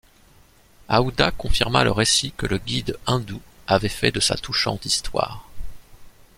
[0.89, 5.47] Aouda confirma le récit que le guide indou avait fait de sa touchante histoire.